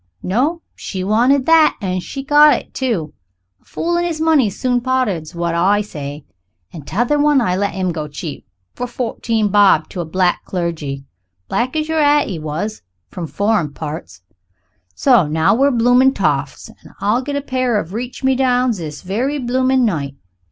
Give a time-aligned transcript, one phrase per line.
[0.23, 1.77] No she wanted that.
[1.79, 3.13] An' she got it too.
[3.61, 6.25] A fool and his money's soon parted's what I say.
[6.73, 11.05] And t'other one I let 'im go cheap, for fourteen bob, to a black clergyman
[11.47, 14.23] black as your hat he was, from foreign parts.
[14.95, 19.03] So now we're bloomin' toffs, an' I'll get a pair of reach me downs this
[19.03, 20.15] very bloomin' night.